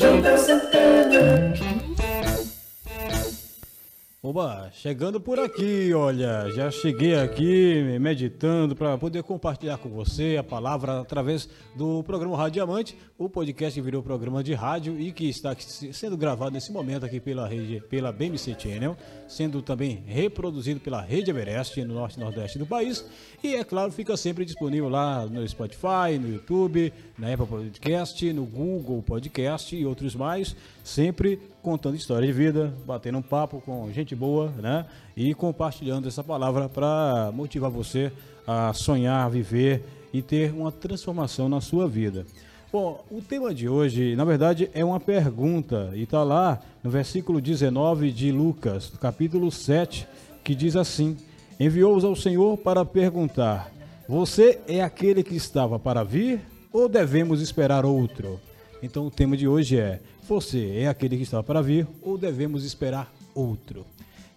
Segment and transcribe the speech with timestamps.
[0.00, 1.69] João Santana.
[4.30, 10.44] Oba, chegando por aqui, olha, já cheguei aqui meditando para poder compartilhar com você a
[10.44, 15.28] palavra através do programa Rádio Diamante, o podcast que virou programa de rádio e que
[15.28, 15.52] está
[15.92, 18.96] sendo gravado nesse momento aqui pela rede, pela BMC Channel,
[19.26, 23.04] sendo também reproduzido pela Rede Everest no norte e nordeste do país.
[23.42, 28.44] E é claro, fica sempre disponível lá no Spotify, no YouTube, na Apple Podcast, no
[28.44, 34.14] Google Podcast e outros mais, sempre contando história de vida, batendo um papo com gente
[34.14, 34.86] boa, né?
[35.16, 38.10] E compartilhando essa palavra para motivar você
[38.46, 42.26] a sonhar, viver e ter uma transformação na sua vida.
[42.72, 47.40] Bom, o tema de hoje, na verdade, é uma pergunta e está lá no versículo
[47.40, 50.06] 19 de Lucas, capítulo 7,
[50.44, 51.16] que diz assim:
[51.58, 53.72] Enviou-os ao Senhor para perguntar:
[54.08, 56.40] Você é aquele que estava para vir
[56.72, 58.40] ou devemos esperar outro?
[58.82, 62.64] Então o tema de hoje é: Você é aquele que estava para vir ou devemos
[62.64, 63.84] esperar outro?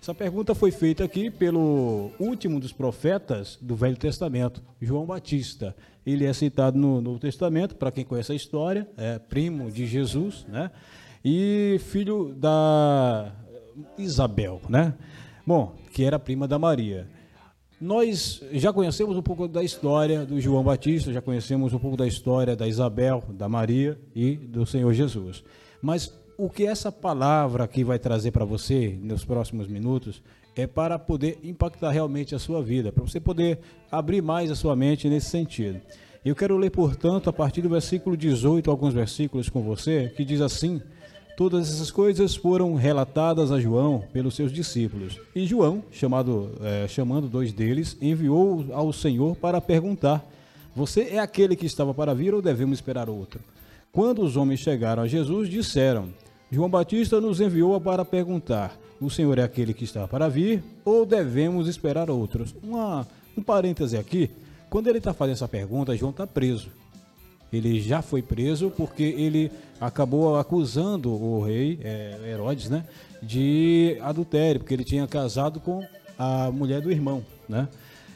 [0.01, 5.73] Essa pergunta foi feita aqui pelo último dos profetas do Velho Testamento, João Batista.
[6.05, 10.45] Ele é citado no Novo Testamento, para quem conhece a história, é primo de Jesus,
[10.49, 10.71] né?
[11.23, 13.31] E filho da
[13.97, 14.93] Isabel, né?
[15.47, 17.07] Bom, que era prima da Maria.
[17.79, 22.07] Nós já conhecemos um pouco da história do João Batista, já conhecemos um pouco da
[22.07, 25.43] história da Isabel, da Maria e do Senhor Jesus.
[25.83, 30.23] Mas o que essa palavra aqui vai trazer para você nos próximos minutos
[30.55, 33.59] é para poder impactar realmente a sua vida, para você poder
[33.91, 35.81] abrir mais a sua mente nesse sentido.
[36.23, 40.39] Eu quero ler, portanto, a partir do versículo 18, alguns versículos com você, que diz
[40.39, 40.81] assim:
[41.35, 45.19] Todas essas coisas foram relatadas a João pelos seus discípulos.
[45.35, 50.25] E João, chamado, é, chamando dois deles, enviou ao Senhor para perguntar:
[50.73, 53.41] Você é aquele que estava para vir ou devemos esperar outro?
[53.93, 56.09] Quando os homens chegaram a Jesus, disseram:
[56.49, 61.05] João Batista nos enviou para perguntar: O Senhor é aquele que está para vir ou
[61.05, 62.55] devemos esperar outros?
[62.63, 63.07] Uma,
[63.37, 64.31] um parêntese aqui:
[64.67, 66.69] quando ele está fazendo essa pergunta, João está preso.
[67.51, 72.83] Ele já foi preso porque ele acabou acusando o rei é, Herodes, né,
[73.21, 75.85] de adultério, porque ele tinha casado com
[76.17, 77.67] a mulher do irmão, né?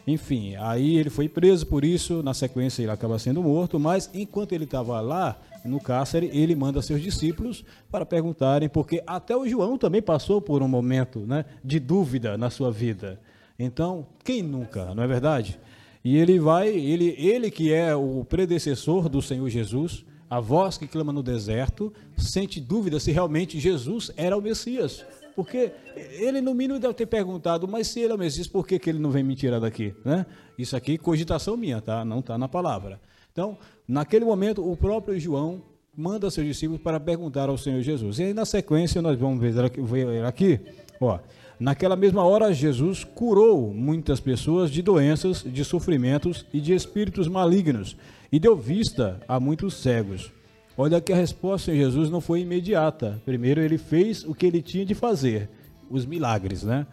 [0.07, 4.53] Enfim, aí ele foi preso por isso, na sequência ele acaba sendo morto, mas enquanto
[4.53, 9.77] ele estava lá no cárcere, ele manda seus discípulos para perguntarem, porque até o João
[9.77, 13.19] também passou por um momento né, de dúvida na sua vida.
[13.59, 15.59] Então, quem nunca, não é verdade?
[16.03, 20.87] E ele vai, ele, ele que é o predecessor do Senhor Jesus, a voz que
[20.87, 25.05] clama no deserto, sente dúvida se realmente Jesus era o Messias.
[25.35, 28.79] Porque ele, no mínimo, deve ter perguntado, mas se ele é o Messias, por que,
[28.79, 29.93] que ele não vem me tirar daqui?
[30.03, 30.25] Né?
[30.57, 32.03] Isso aqui, cogitação minha, tá?
[32.03, 32.99] não está na palavra.
[33.37, 33.55] Então,
[33.87, 35.61] naquele momento, o próprio João
[35.95, 38.17] manda seus discípulos para perguntar ao Senhor Jesus.
[38.17, 39.79] E aí, na sequência, nós vamos ver aqui,
[40.25, 40.59] aqui
[40.99, 41.19] ó,
[41.59, 47.95] Naquela mesma hora, Jesus curou muitas pessoas de doenças, de sofrimentos e de espíritos malignos
[48.31, 50.31] e deu vista a muitos cegos.
[50.75, 53.21] Olha que a resposta de Jesus não foi imediata.
[53.23, 55.47] Primeiro, ele fez o que ele tinha de fazer,
[55.91, 56.87] os milagres, né?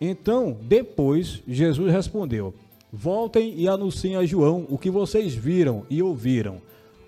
[0.00, 2.54] Então, depois, Jesus respondeu:
[2.92, 6.60] Voltem e anunciem a João o que vocês viram e ouviram.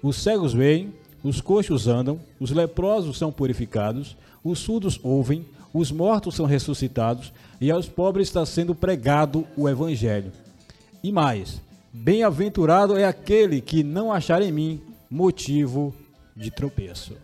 [0.03, 6.35] Os cegos veem, os coxos andam, os leprosos são purificados, os surdos ouvem, os mortos
[6.35, 10.33] são ressuscitados e aos pobres está sendo pregado o evangelho.
[11.03, 11.61] E mais,
[11.93, 15.95] bem-aventurado é aquele que não achar em mim motivo
[16.37, 17.15] de tropeço.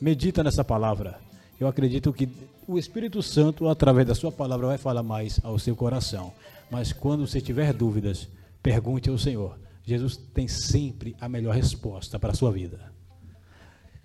[0.00, 1.18] Medita nessa palavra.
[1.58, 2.28] Eu acredito que
[2.66, 6.32] o Espírito Santo, através da sua palavra, vai falar mais ao seu coração.
[6.70, 8.28] Mas quando você tiver dúvidas,
[8.62, 9.58] pergunte ao Senhor.
[9.82, 12.92] Jesus tem sempre a melhor resposta para a sua vida.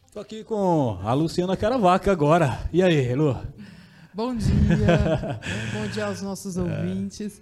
[0.08, 2.68] Estou aqui com a Luciana Caravaca agora.
[2.74, 3.38] E aí, Lu?
[4.14, 4.50] Bom dia.
[5.74, 7.42] Bom dia aos nossos ouvintes.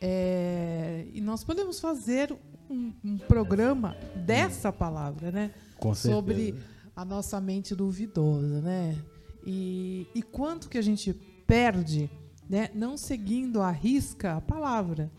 [0.00, 2.34] É, e nós podemos fazer
[2.70, 5.50] um, um, programa dessa palavra, né?
[5.78, 6.14] Com certeza.
[6.14, 6.54] Sobre
[6.96, 8.96] a nossa mente duvidosa, né?
[9.44, 11.12] E, e quanto que a gente
[11.46, 12.08] perde,
[12.52, 12.68] né?
[12.74, 15.10] Não seguindo a risca a palavra,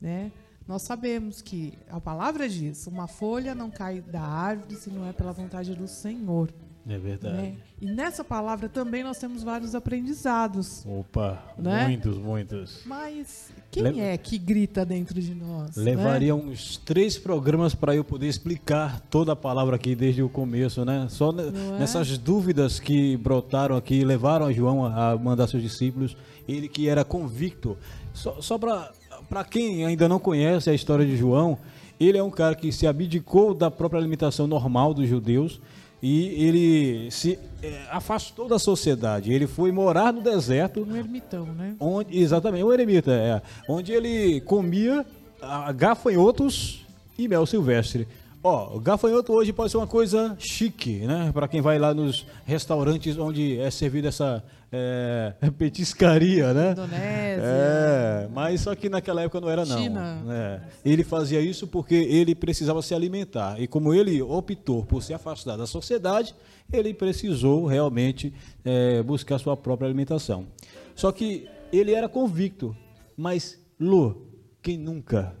[0.00, 0.30] né?
[0.68, 5.12] Nós sabemos que a palavra diz: uma folha não cai da árvore se não é
[5.12, 6.48] pela vontade do Senhor.
[6.88, 7.36] É verdade.
[7.36, 7.56] Né?
[7.80, 10.86] E nessa palavra também nós temos vários aprendizados.
[10.86, 11.88] Opa, né?
[11.88, 12.80] muitos, muitos.
[12.86, 14.00] Mas quem Le...
[14.00, 15.76] é que grita dentro de nós?
[15.76, 15.82] Né?
[15.82, 16.40] Levaria né?
[16.40, 21.08] uns três programas para eu poder explicar toda a palavra aqui desde o começo, né?
[21.10, 21.78] Só Não é?
[21.80, 22.16] nessas é?
[22.16, 26.16] dúvidas que brotaram aqui, levaram a João a mandar seus discípulos.
[26.48, 27.76] Ele que era convicto.
[28.12, 31.58] Só, só para quem ainda não conhece a história de João,
[31.98, 35.60] ele é um cara que se abdicou da própria alimentação normal dos judeus,
[36.02, 39.32] e ele se é, afastou da sociedade.
[39.32, 41.74] Ele foi morar no deserto, Um ermitão, né?
[41.80, 45.04] onde exatamente um eremita, é, onde ele comia
[45.40, 46.84] ah, gafanhotos
[47.18, 48.06] e mel silvestre.
[48.48, 51.32] Ó, gafanhoto hoje pode ser uma coisa chique, né?
[51.34, 54.40] Para quem vai lá nos restaurantes onde é servida essa
[54.70, 56.70] é, petiscaria, né?
[56.70, 57.42] Indonésia.
[57.44, 59.76] É, mas só que naquela época não era não.
[59.76, 60.22] China.
[60.28, 60.60] É.
[60.84, 63.60] Ele fazia isso porque ele precisava se alimentar.
[63.60, 66.32] E como ele optou por se afastar da sociedade,
[66.72, 68.32] ele precisou realmente
[68.64, 70.46] é, buscar sua própria alimentação.
[70.94, 72.76] Só que ele era convicto.
[73.16, 74.28] Mas, Lu,
[74.62, 75.34] quem nunca?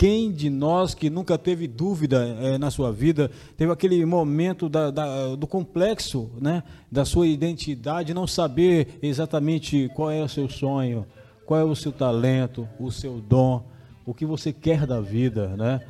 [0.00, 4.90] Quem de nós que nunca teve dúvida eh, na sua vida, teve aquele momento da-
[4.90, 11.04] da- do complexo né, da sua identidade, não saber exatamente qual é o seu sonho,
[11.44, 13.62] qual é o seu talento, o seu dom,
[14.06, 15.82] o que você quer da vida, né?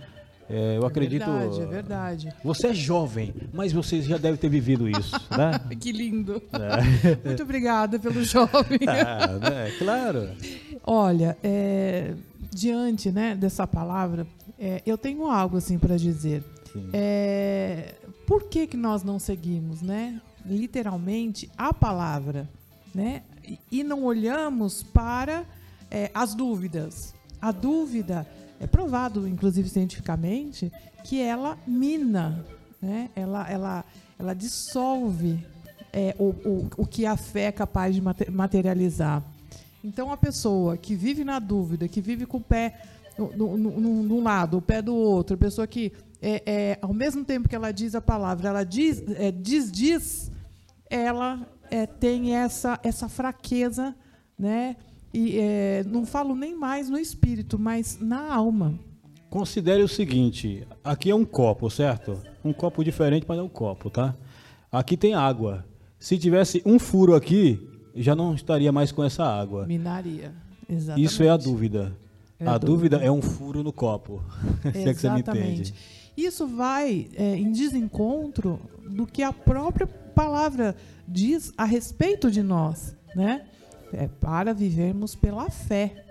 [0.49, 1.23] Eh, eu acredito.
[1.23, 2.29] É verdade, é verdade.
[2.43, 5.53] Você é jovem, mas você já deve ter vivido isso, né?
[5.81, 6.43] Que lindo.
[6.53, 7.29] É.
[7.29, 8.81] Muito obrigada pelo jovem.
[8.89, 9.71] Ah, né?
[9.79, 10.31] Claro.
[10.85, 12.13] Olha, é,
[12.51, 14.27] diante né, dessa palavra,
[14.59, 16.45] é, eu tenho algo assim para dizer.
[16.93, 17.95] É,
[18.27, 20.21] por que, que nós não seguimos, né?
[20.45, 22.49] Literalmente a palavra,
[22.95, 23.23] né?
[23.45, 25.45] E, e não olhamos para
[25.91, 27.15] é, as dúvidas.
[27.41, 28.27] A dúvida
[28.61, 30.71] é provado, inclusive cientificamente,
[31.05, 32.45] que ela mina,
[32.81, 33.11] né?
[33.17, 33.85] Ela, ela,
[34.19, 35.45] ela dissolve
[35.93, 39.25] é, o, o, o que a fé é capaz de mate- materializar.
[39.83, 42.83] Então, a pessoa que vive na dúvida, que vive com o pé
[43.19, 45.93] num lado, o pé do outro, a pessoa que,
[46.23, 50.31] é, é, ao mesmo tempo que ela diz a palavra, ela diz, é, diz, diz,
[50.89, 53.95] ela é, tem essa, essa fraqueza,
[54.39, 54.77] né?
[55.13, 58.79] E é, não falo nem mais no espírito, mas na alma.
[59.29, 62.21] Considere o seguinte: aqui é um copo, certo?
[62.45, 64.15] Um copo diferente, mas é um copo, tá?
[64.71, 65.65] Aqui tem água.
[65.99, 69.67] Se tivesse um furo aqui, já não estaria mais com essa água.
[69.67, 70.33] Minaria.
[70.69, 71.07] Exatamente.
[71.07, 71.93] Isso é a dúvida.
[72.39, 72.97] É a a dúvida.
[72.97, 73.05] dúvida.
[73.05, 74.23] é um furo no copo.
[74.73, 75.75] Se é que você me entende.
[76.17, 80.77] Isso vai é, em desencontro do que a própria palavra
[81.07, 83.47] diz a respeito de nós, né?
[83.93, 86.05] É para vivermos pela fé.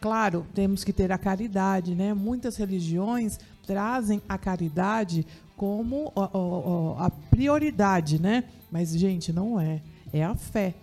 [0.00, 2.14] Claro, temos que ter a caridade, né?
[2.14, 5.26] Muitas religiões trazem a caridade
[5.56, 8.44] como ó, ó, a prioridade, né?
[8.70, 9.80] Mas, gente, não é.
[10.12, 10.74] É a fé.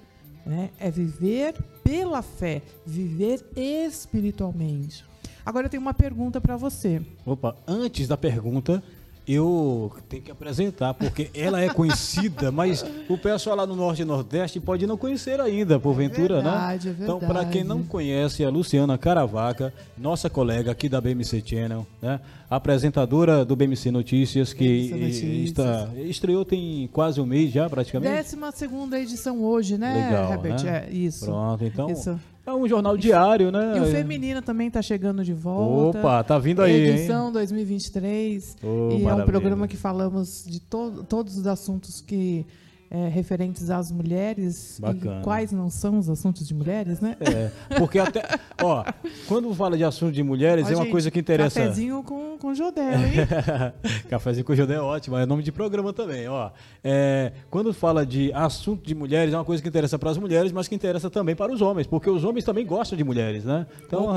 [0.46, 0.70] Né?
[0.80, 5.04] É viver pela fé, viver espiritualmente.
[5.46, 7.02] Agora eu tenho uma pergunta para você.
[7.26, 8.84] Opa, antes da pergunta,
[9.28, 14.06] eu tenho que apresentar, porque ela é conhecida, mas o pessoal lá no Norte e
[14.06, 16.96] Nordeste pode não conhecer ainda, porventura, verdade, né?
[17.00, 17.90] é Então, para quem não verdade.
[17.92, 22.20] conhece, a Luciana Caravaca, nossa colega aqui da BMC Channel, né?
[22.50, 25.44] Apresentadora do BMC Notícias, que BMC Notícias.
[25.48, 28.12] está, estreou tem quase um mês já, praticamente.
[28.14, 30.64] Décima segunda edição hoje, né, Legal, Herbert?
[30.64, 30.86] né?
[30.90, 31.26] É, isso.
[31.26, 32.20] Pronto, então Isso.
[32.46, 33.78] É um jornal diário, né?
[33.78, 36.00] E o feminino também está chegando de volta.
[36.00, 36.96] Opa, tá vindo aí, hein?
[36.96, 38.58] Edição 2023.
[38.62, 39.26] Ô, e é um maravilha.
[39.26, 42.46] programa que falamos de to todos os assuntos que
[42.90, 44.78] é, referentes às mulheres.
[44.80, 45.20] Bacana.
[45.20, 47.18] E quais não são os assuntos de mulheres, né?
[47.20, 48.24] É, porque até,
[48.62, 48.84] ó,
[49.28, 51.60] quando fala de assunto de mulheres, Ó, é uma gente, coisa que interessa.
[51.60, 53.14] Cafezinho com, com Jodel, hein?
[54.10, 56.52] Cafézinho com Judé é ótimo, é nome de programa também, ó.
[56.84, 60.52] É, quando fala de assunto de mulheres, é uma coisa que interessa para as mulheres,
[60.52, 63.66] mas que interessa também para os homens, porque os homens também gostam de mulheres, né?
[63.86, 64.10] Então,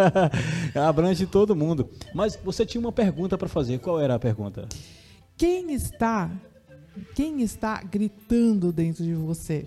[0.74, 1.88] abrange todo mundo.
[2.14, 4.68] Mas você tinha uma pergunta para fazer, qual era a pergunta?
[5.36, 6.30] Quem está,
[7.14, 9.66] quem está gritando dentro de você?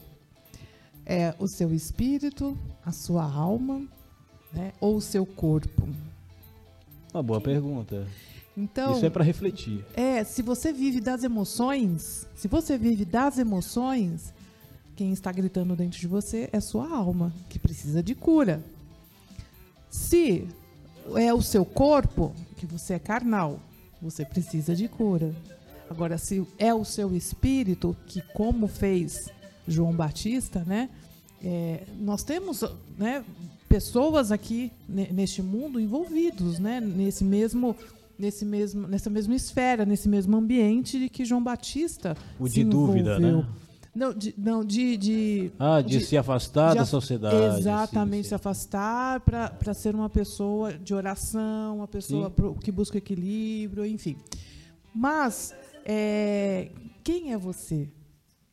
[1.06, 3.82] É o seu espírito, a sua alma,
[4.54, 4.74] né?
[4.80, 5.88] ou o seu corpo?
[7.14, 8.08] Uma boa pergunta.
[8.56, 9.86] Então, Isso é para refletir.
[9.94, 14.34] É, se você vive das emoções, se você vive das emoções,
[14.96, 18.62] quem está gritando dentro de você é sua alma, que precisa de cura.
[19.90, 20.46] Se
[21.16, 23.60] é o seu corpo, que você é carnal,
[24.02, 25.34] você precisa de cura.
[25.90, 29.30] Agora, se é o seu espírito, que como fez
[29.68, 30.90] João Batista, né?
[31.44, 32.64] é, nós temos
[32.98, 33.24] né,
[33.68, 36.82] pessoas aqui ne- neste mundo envolvidos, né?
[36.82, 37.76] Nesse mesmo,
[38.18, 43.18] nesse mesmo, nessa mesma esfera, nesse mesmo ambiente de que João Batista O de dúvida,
[43.18, 43.38] envolveu.
[43.38, 43.46] né?
[43.96, 47.60] Não, de, não, de, de Ah, de, de- se afastar de da sociedade.
[47.60, 52.98] Exatamente, sim, se afastar para ser uma pessoa de oração, uma pessoa pro- que busca
[52.98, 54.16] equilíbrio, enfim.
[54.94, 55.54] Mas
[55.92, 56.72] é,
[57.04, 57.90] quem é você?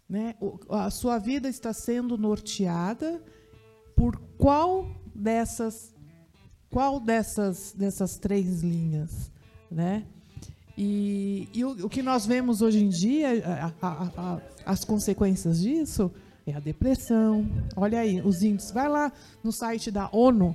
[0.08, 0.34] Né?
[0.40, 3.22] O- a sua vida está sendo norteada
[3.94, 5.94] por qual dessas
[6.70, 9.30] qual dessas dessas três linhas,
[9.70, 10.04] né?
[10.78, 15.60] E, e o, o que nós vemos hoje em dia, a- a- a- as consequências
[15.60, 16.10] disso,
[16.46, 17.46] é a depressão.
[17.76, 18.70] Olha aí, os índices.
[18.72, 19.12] Vai lá
[19.42, 20.54] no site da ONU,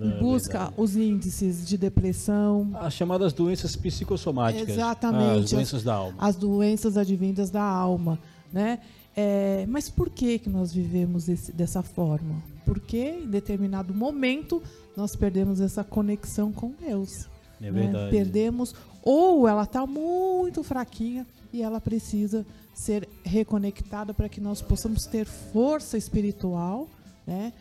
[0.00, 4.68] É busca os índices de depressão, As chamadas doenças psicossomáticas.
[4.70, 5.44] Exatamente.
[5.44, 6.16] As doenças da alma.
[6.18, 8.18] as doenças advindas da alma,
[8.52, 8.80] né?
[9.16, 12.42] É, mas por que que nós vivemos esse- dessa forma?
[12.66, 14.62] Porque em determinado momento
[14.96, 17.26] nós perdemos essa conexão com Deus.
[17.60, 17.70] É né?
[17.70, 18.10] verdade.
[18.10, 25.06] Perdemos ou ela está muito fraquinha e ela precisa ser reconectada para que nós possamos
[25.06, 26.86] ter força espiritual,
[27.26, 27.54] né?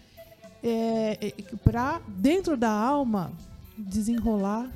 [1.63, 3.31] Para dentro da alma
[3.77, 4.69] desenrolar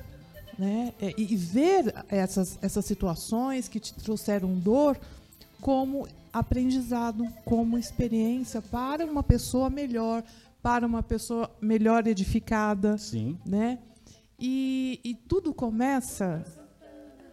[0.60, 0.93] né?
[1.01, 5.00] É, e, e ver essas, essas situações que te trouxeram dor
[5.62, 10.22] como aprendizado, como experiência para uma pessoa melhor,
[10.62, 13.38] para uma pessoa melhor edificada, Sim.
[13.46, 13.79] né?
[14.38, 16.43] E, e tudo começa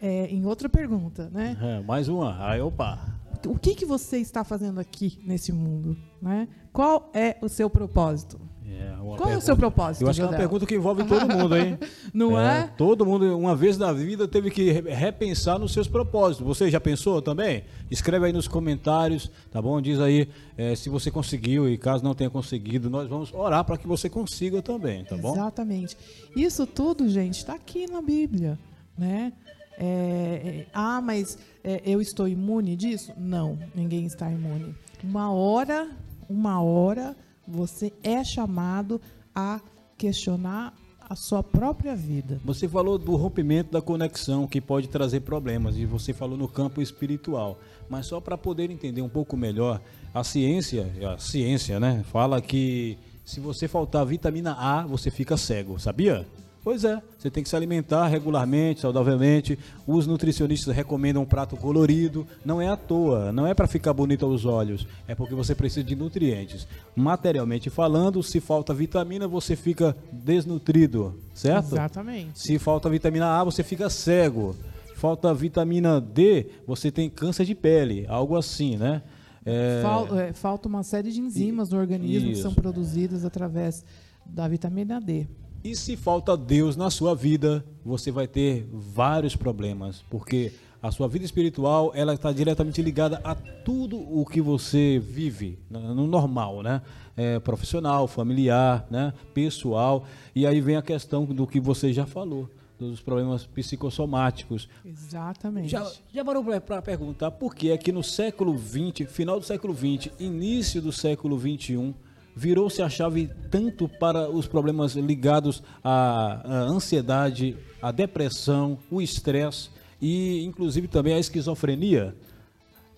[0.01, 1.57] é, em outra pergunta, né?
[1.61, 2.49] É, mais uma.
[2.49, 3.16] Aí, opa.
[3.47, 6.49] O que, que você está fazendo aqui nesse mundo, né?
[6.73, 8.39] Qual é o seu propósito?
[8.69, 11.05] É, Qual é o pergunta- seu propósito, Eu acho que é uma pergunta que envolve
[11.05, 11.79] todo mundo, hein?
[12.13, 12.67] Não é?
[12.77, 16.45] Todo mundo, uma vez na vida, teve que re- repensar nos seus propósitos.
[16.47, 17.63] Você já pensou também?
[17.91, 19.81] Escreve aí nos comentários, tá bom?
[19.81, 23.79] Diz aí eh, se você conseguiu e caso não tenha conseguido, nós vamos orar para
[23.79, 25.33] que você consiga também, tá bom?
[25.33, 25.97] Exatamente.
[26.37, 28.59] Isso tudo, gente, está aqui na Bíblia,
[28.99, 29.33] né?
[29.79, 33.13] É, é, ah, mas é, eu estou imune disso?
[33.17, 34.75] Não, ninguém está imune.
[35.05, 35.91] Uma hora,
[36.29, 37.17] uma hora,
[37.47, 39.01] você é chamado
[39.35, 39.61] a
[39.97, 40.75] questionar
[41.09, 42.41] a sua própria vida.
[42.45, 46.83] Você falou do rompimento da conexão que pode trazer problemas e você falou no campo
[46.83, 47.61] espiritual.
[47.89, 49.81] Mas só para poder entender um pouco melhor,
[50.13, 55.79] a ciência, a ciência, né, fala que se você faltar vitamina A, você fica cego,
[55.79, 56.27] sabia?
[56.67, 59.57] Pois é, você tem que se alimentar regularmente, saudavelmente.
[59.87, 62.27] Os nutricionistas recomendam um prato colorido.
[62.45, 65.85] Não é à toa, não é para ficar bonito aos olhos, é porque você precisa
[65.85, 66.67] de nutrientes.
[66.97, 71.67] Materialmente falando, se falta vitamina, você fica desnutrido, certo?
[71.75, 72.41] Exatamente.
[72.41, 74.57] Se falta vitamina A, você fica cego.
[74.97, 79.03] Falta vitamina D, você tem câncer de pele, algo assim, né?
[79.45, 82.61] É, Fal- é, falta uma série de enzimas no organismo que são Isso.
[82.61, 83.85] produzidas através
[84.27, 85.29] da vitamina D.
[85.67, 91.09] E se falta Deus na sua vida, você vai ter vários problemas, porque a sua
[91.09, 96.63] vida espiritual ela está diretamente ligada a tudo o que você vive no no normal,
[96.63, 96.83] né?
[97.17, 99.13] É, profissional, familiar, né?
[99.35, 100.05] Pessoal.
[100.37, 104.69] E aí vem a questão do que você já falou, dos problemas psicossomáticos.
[104.85, 105.71] Exatamente.
[105.71, 109.75] Já, já parou para perguntar por que é que no século XX, final do século
[109.75, 111.93] XX, início do século XXI,
[112.37, 119.71] virou-se a chave tanto para os problemas ligados à, à ansiedade, à depressão, o estresse
[120.03, 122.15] e inclusive também à esquizofrenia?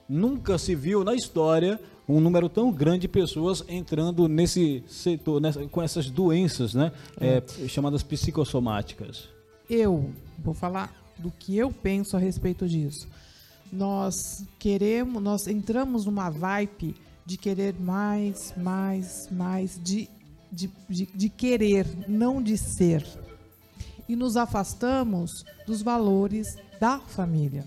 [0.09, 1.79] Nunca se viu na história
[2.09, 6.91] um número tão grande de pessoas entrando nesse setor, nessa- com essas doenças, né,
[7.21, 9.29] é, chamadas psicossomáticas.
[9.69, 10.11] eu
[10.43, 13.07] vou falar do que eu penso a respeito disso.
[13.71, 14.15] Nós
[14.59, 16.95] queremos, nós entramos numa vibe
[17.29, 20.09] de querer mais, mais, mais, de,
[20.51, 23.05] de, de, de querer, não de ser.
[24.09, 27.67] E nos afastamos dos valores da família.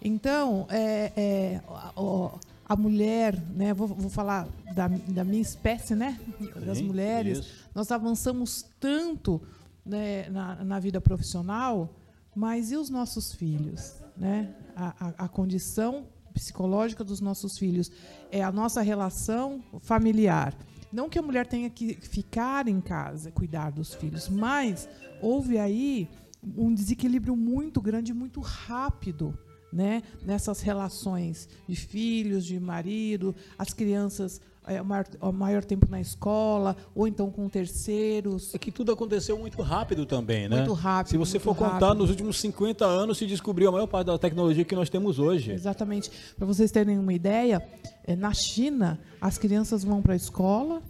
[0.00, 6.20] Então, é, é, a, a mulher, né, vou, vou falar da, da minha espécie, né,
[6.64, 7.68] das Sim, mulheres, isso.
[7.74, 9.42] nós avançamos tanto
[9.84, 11.92] né, na, na vida profissional,
[12.32, 13.94] mas e os nossos filhos?
[14.16, 14.54] Né?
[14.76, 17.90] A, a, a condição psicológica dos nossos filhos
[18.30, 20.56] é a nossa relação familiar.
[20.92, 24.88] Não que a mulher tenha que ficar em casa, cuidar dos filhos, mas
[25.20, 26.08] houve aí
[26.56, 29.36] um desequilíbrio muito grande, muito rápido,
[29.72, 30.02] né?
[30.24, 36.00] Nessas relações de filhos, de marido, as crianças é, o, maior, o maior tempo na
[36.00, 38.54] escola, ou então com terceiros.
[38.54, 40.58] É que tudo aconteceu muito rápido também, né?
[40.58, 41.98] Muito rápido, Se você for contar, rápido.
[41.98, 45.52] nos últimos 50 anos se descobriu a maior parte da tecnologia que nós temos hoje.
[45.52, 46.10] Exatamente.
[46.36, 47.62] Para vocês terem uma ideia,
[48.04, 50.80] é, na China, as crianças vão para a escola,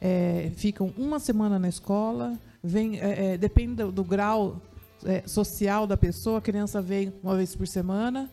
[0.00, 4.60] é, ficam uma semana na escola, vem, é, é, depende do, do grau
[5.04, 8.30] é, social da pessoa, a criança vem uma vez por semana,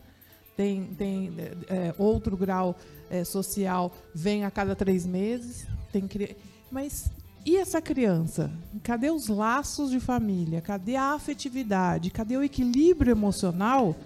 [0.56, 2.76] tem, tem é, é, outro grau
[3.10, 5.66] é, social, vem a cada três meses.
[5.92, 6.36] Tem cri...
[6.70, 7.10] Mas
[7.44, 8.50] e essa criança?
[8.82, 10.60] Cadê os laços de família?
[10.60, 12.10] Cadê a afetividade?
[12.10, 13.96] Cadê o equilíbrio emocional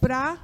[0.00, 0.38] para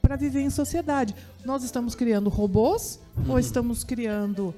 [0.00, 1.14] para viver em sociedade.
[1.44, 4.54] Nós estamos criando robôs ou estamos criando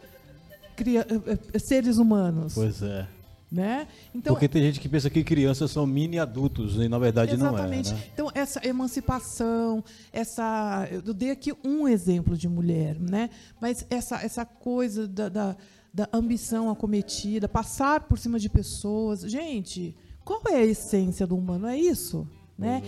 [0.76, 2.54] cria- eh, eh, seres humanos?
[2.54, 3.08] Pois é.
[3.54, 3.86] Né?
[4.12, 7.92] Então, Porque tem gente que pensa que crianças são mini adultos, e na verdade Exatamente.
[7.92, 8.00] não é.
[8.00, 8.06] Né?
[8.12, 10.88] Então, essa emancipação, essa.
[10.90, 13.30] Eu dei aqui um exemplo de mulher, né?
[13.60, 15.56] Mas essa, essa coisa da, da,
[15.92, 19.20] da ambição acometida, passar por cima de pessoas.
[19.20, 21.68] Gente, qual é a essência do humano?
[21.68, 22.26] É isso.
[22.58, 22.82] Né?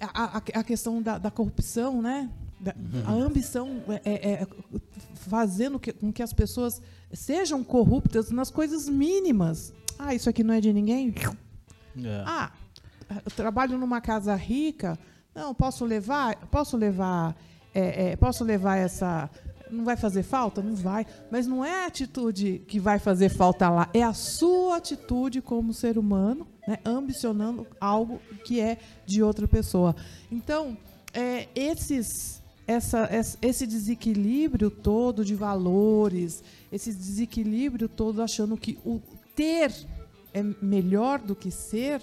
[0.00, 2.28] A, a, a questão da, da corrupção, né?
[3.06, 4.46] A ambição é, é- é
[5.14, 6.80] fazendo que, com que as pessoas
[7.12, 9.72] sejam corruptas nas coisas mínimas.
[9.98, 11.14] Ah, isso aqui não é de ninguém?
[11.98, 12.22] É.
[12.26, 12.52] Ah,
[13.24, 14.98] eu trabalho numa casa rica.
[15.34, 16.36] Não, posso levar?
[16.50, 17.36] Posso levar?
[17.74, 19.28] é, é, posso levar essa?
[19.70, 20.62] Não vai fazer falta?
[20.62, 21.04] Não vai.
[21.30, 23.90] Mas não é a atitude que vai fazer falta lá.
[23.92, 29.94] É a sua atitude como ser humano, né, ambicionando algo que é de outra pessoa.
[30.32, 30.76] Então,
[31.12, 36.42] é, esses, essa, es- esse desequilíbrio todo de valores,
[36.72, 39.00] esse desequilíbrio todo achando que o
[39.34, 39.72] ter
[40.34, 42.02] é melhor do que ser,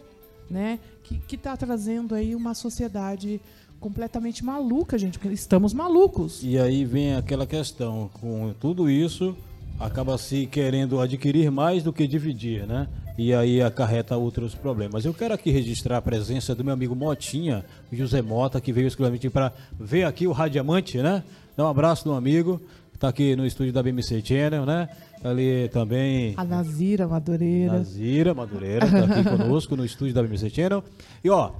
[0.49, 0.79] né?
[1.03, 3.41] Que está trazendo aí uma sociedade
[3.79, 5.19] completamente maluca, gente.
[5.19, 6.41] Porque estamos malucos.
[6.43, 9.35] E aí vem aquela questão, com tudo isso,
[9.79, 12.87] acaba se querendo adquirir mais do que dividir, né?
[13.17, 15.05] E aí acarreta outros problemas.
[15.05, 19.29] Eu quero aqui registrar a presença do meu amigo Motinha, José Mota, que veio exclusivamente
[19.29, 21.23] para ver aqui o Radiamante, né?
[21.55, 22.59] Dá um abraço do amigo,
[22.91, 24.89] que tá aqui no estúdio da BMC Channel, né?
[25.23, 27.73] Ali também A Nazira Madureira.
[27.73, 30.83] Nazira Madureira, tá aqui conosco no estúdio da BBC Channel.
[31.23, 31.51] E ó,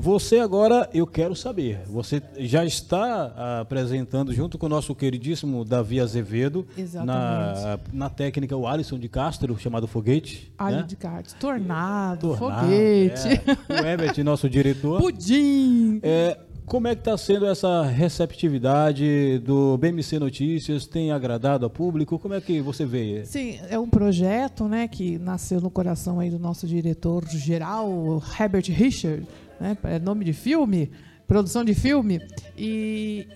[0.00, 5.64] você agora, eu quero saber, você já está ah, apresentando junto com o nosso queridíssimo
[5.64, 6.64] Davi Azevedo,
[7.04, 10.52] na, na técnica o Alisson de Castro, chamado Foguete.
[10.56, 10.82] Alho né?
[10.84, 11.32] de cartas.
[11.32, 13.28] Tornado, Tornado, foguete,
[13.68, 13.82] é.
[13.82, 15.00] O Herbert, nosso diretor.
[15.02, 15.98] pudim.
[16.00, 20.86] É, como é que está sendo essa receptividade do BMC Notícias?
[20.86, 22.20] Tem agradado ao público?
[22.20, 23.24] Como é que você vê?
[23.24, 28.66] Sim, é um projeto né, que nasceu no coração aí do nosso diretor geral, Herbert
[28.68, 29.26] Richard,
[29.60, 30.90] né, é nome de filme,
[31.26, 32.20] produção de filme,
[32.56, 33.26] e,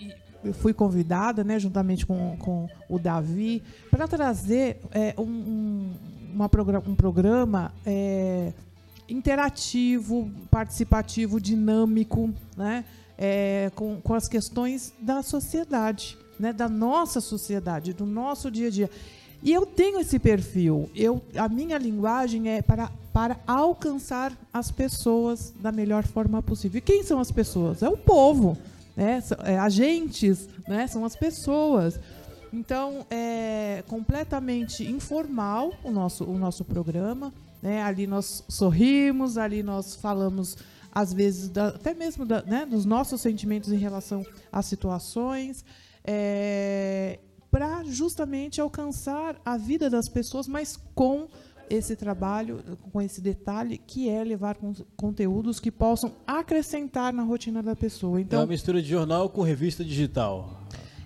[0.45, 5.91] e fui convidada, né, juntamente com, com o Davi, para trazer é, um, um,
[6.35, 8.53] uma progra- um programa é,
[9.09, 12.85] interativo, participativo, dinâmico, né,
[13.19, 18.71] é, com, com as questões da sociedade, né, da nossa sociedade, do nosso dia a
[18.71, 18.91] dia.
[19.43, 20.89] E eu tenho esse perfil.
[20.95, 26.79] Eu, a minha linguagem é para, para alcançar as pessoas da melhor forma possível.
[26.79, 27.83] E quem são as pessoas?
[27.83, 28.57] É o povo,
[28.97, 29.21] né?
[29.21, 30.87] São- é, agentes, né?
[30.87, 31.99] São as pessoas.
[32.53, 37.33] Então, é completamente informal o nosso, o nosso programa.
[37.63, 37.83] Né?
[37.83, 40.57] Ali nós sorrimos, ali nós falamos,
[40.91, 45.65] às vezes, da- até mesmo da- né, dos nossos sentimentos em relação às situações.
[46.05, 47.19] É,
[47.51, 51.29] para justamente alcançar a vida das pessoas, mas com
[51.71, 57.63] esse trabalho, com esse detalhe, que é levar con- conteúdos que possam acrescentar na rotina
[57.63, 58.19] da pessoa.
[58.19, 60.61] é Então, uma mistura de jornal com revista digital.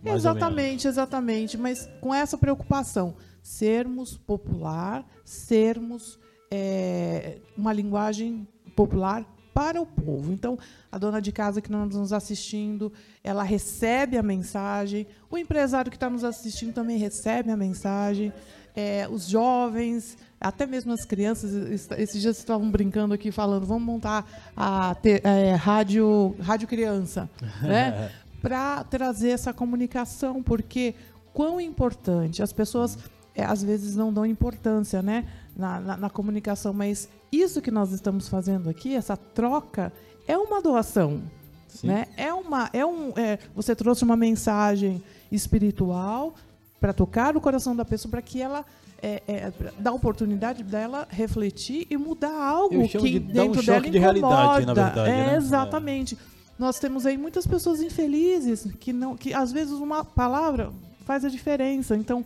[0.05, 1.57] Exatamente, exatamente.
[1.59, 6.19] Mas com essa preocupação, sermos popular, sermos
[6.51, 10.33] é, uma linguagem popular para o povo.
[10.33, 10.59] Então,
[10.93, 12.93] a dona de casa que está nos assistindo,
[13.25, 15.07] ela recebe a mensagem.
[15.31, 18.33] O empresário que está nos assistindo também recebe a mensagem.
[18.77, 23.83] É, os jovens, até mesmo as crianças, es- esses dias estavam brincando aqui, falando, vamos
[23.85, 27.29] montar a te- é, rádio, rádio criança,
[27.63, 28.11] né?
[28.43, 30.95] para trazer essa comunicação, porque
[31.33, 32.99] quão importante as pessoas
[33.35, 37.93] é, às vezes não dão importância, né, na, na, na comunicação, mas isso que nós
[37.93, 39.93] estamos fazendo aqui, essa troca,
[40.29, 41.23] é uma doação,
[41.69, 41.89] Sim.
[41.89, 42.07] né?
[42.17, 46.35] É uma, é um, é, você trouxe uma mensagem espiritual
[46.81, 48.65] para tocar o coração da pessoa, para que ela
[49.03, 49.53] é, é,
[49.85, 54.63] a oportunidade dela refletir e mudar algo que de um dentro choque dela de realidade,
[54.63, 54.85] incomoda.
[54.85, 55.37] verdade, É, né?
[55.37, 56.19] exatamente.
[56.59, 60.73] Nós temos aí muitas pessoas infelizes que não, que às vezes uma palavra
[61.05, 61.95] faz a diferença.
[61.97, 62.25] Então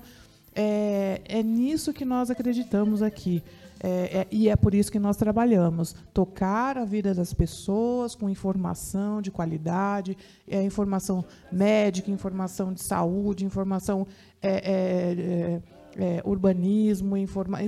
[0.54, 3.42] é, é nisso que nós acreditamos aqui.
[3.82, 5.94] É, é- e é por isso que nós trabalhamos.
[6.12, 10.16] Tocar a vida das pessoas com informação de qualidade,
[10.46, 14.06] é, informação médica, informação de saúde, informação
[14.42, 15.60] é,
[16.00, 17.58] é, urbanismo, informa,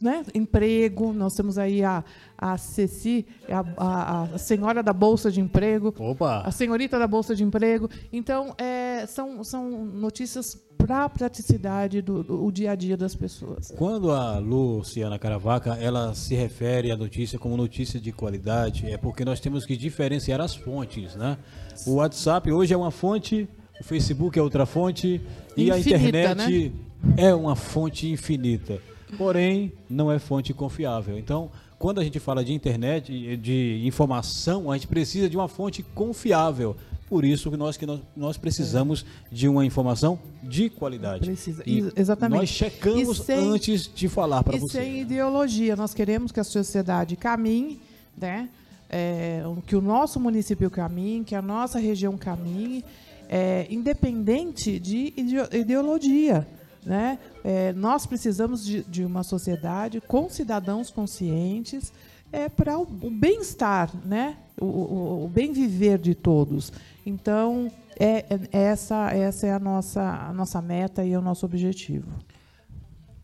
[0.00, 0.24] né?
[0.34, 1.12] emprego.
[1.12, 2.02] Nós temos aí a,
[2.36, 6.40] a Ceci, a, a, senhora da Bolsa de Emprego, Opa!
[6.40, 7.88] a senhorita da Bolsa de Emprego.
[8.12, 13.14] Então, é, são, são notícias para a praticidade do, do o dia a dia das
[13.14, 13.72] pessoas.
[13.76, 19.24] Quando a Luciana Caravaca ela se refere à notícia como notícia de qualidade, é porque
[19.24, 21.38] nós temos que diferenciar as fontes, né?
[21.86, 23.48] O WhatsApp hoje é uma fonte,
[23.80, 25.20] o Facebook é outra fonte
[25.56, 26.72] e a Infinita, internet
[27.16, 28.80] é uma fonte infinita.
[29.16, 31.16] porém não é fonte confiável.
[31.18, 35.82] Então, quando a gente fala de internet, de informação, a gente precisa de uma fonte
[35.94, 36.76] confiável.
[37.08, 41.26] Por isso que nós, que nós, nós precisamos de uma informação de qualidade.
[41.26, 41.62] Precisa.
[41.64, 42.40] E Ex- exatamente.
[42.40, 44.78] Nós checamos E sem- antes de falar para e você.
[44.78, 45.76] sem ideologia.
[45.76, 47.78] Nós queremos que a sociedade caminhe,
[48.18, 48.48] né?
[48.90, 52.84] É, que o nosso município caminhe, que a nossa região caminhe,
[53.28, 56.46] é, independente de ideo- ideologia.
[56.84, 57.18] Né?
[57.42, 61.92] É, nós precisamos de, de uma sociedade com cidadãos conscientes
[62.30, 64.36] é, para o, o bem-estar, né?
[64.60, 66.72] o, o- o bem viver de todos.
[67.06, 71.46] Então, é, é- essa, essa é a nossa, a nossa meta e é o nosso
[71.46, 72.08] objetivo.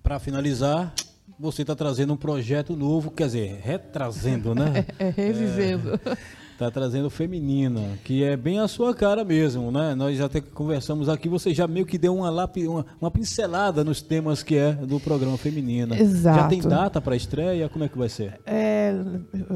[0.02, 0.92] Para finalizar,
[1.38, 4.86] você está trazendo um projeto novo, quer dizer, retrazendo, né?
[4.98, 6.00] É revivendo.
[6.60, 9.94] Está trazendo feminina, que é bem a sua cara mesmo, né?
[9.94, 14.02] Nós até conversamos aqui, você já meio que deu uma, lápis, uma, uma pincelada nos
[14.02, 15.96] temas que é do programa feminina.
[15.96, 16.48] Já Exato.
[16.50, 17.66] tem data para estreia?
[17.70, 18.38] Como é que vai ser?
[18.44, 18.92] É,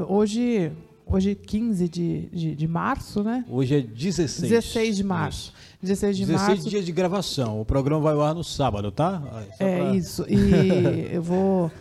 [0.09, 0.71] hoje,
[1.05, 3.45] hoje 15 de, de, de março, né?
[3.51, 4.49] Hoje é 16.
[4.49, 5.53] 16 de março.
[5.83, 6.69] 16 de 16 março.
[6.71, 7.61] dias de gravação.
[7.61, 9.21] O programa vai ao ar no sábado, tá?
[9.59, 10.25] Só É pra- isso.
[10.27, 11.71] E eu vou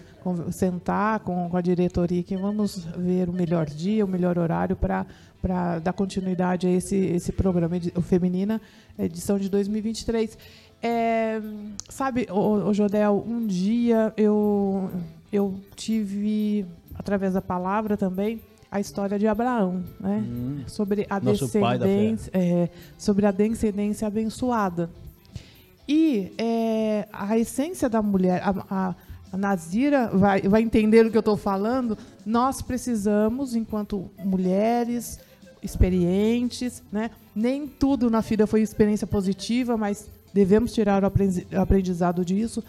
[0.53, 5.07] sentar com, com a diretoria que vamos ver o melhor dia, o melhor horário para
[5.45, 8.59] para dar continuidade a esse, esse programa, o Feminina,
[8.99, 10.39] edição de 2023.
[10.83, 11.39] É,
[11.87, 14.91] sabe, o, Jodel, um dia eu,
[15.31, 20.25] eu tive, através da palavra também, a história de Abraão, né?
[20.27, 20.63] Hum.
[20.67, 24.89] sobre a descendência, é, sobre a descendência abençoada.
[25.87, 28.95] E é, a essência da mulher, a, a-
[29.35, 31.99] a Nazira vai, vai entender o que eu estou falando.
[32.25, 35.19] Nós precisamos, enquanto mulheres
[35.61, 37.11] experientes, né?
[37.35, 42.63] Nem tudo na vida foi experiência positiva, mas devemos tirar o aprendi- aprendizado disso.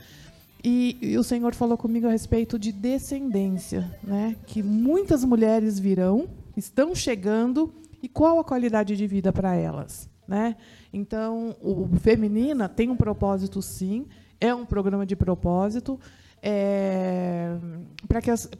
[0.64, 4.36] E, e o Senhor falou comigo a respeito de descendência, né?
[4.48, 10.56] Que muitas mulheres virão, estão chegando, e qual a qualidade de vida para elas, né?
[10.92, 14.08] Então, o Feminina tem um propósito, sim,
[14.42, 16.00] é um programa de propósito,
[16.42, 17.56] é,